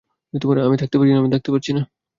আমি 0.67 0.77
থাকতে 1.31 1.49
পারছি 1.51 1.71
না। 1.73 1.81